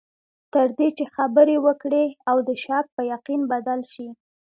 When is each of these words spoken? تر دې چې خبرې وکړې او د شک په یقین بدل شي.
تر 0.53 0.67
دې 0.77 0.87
چې 0.97 1.05
خبرې 1.15 1.55
وکړې 1.65 2.05
او 2.29 2.37
د 2.47 2.49
شک 2.63 2.85
په 2.95 3.01
یقین 3.13 3.41
بدل 3.51 3.79
شي. 3.93 4.07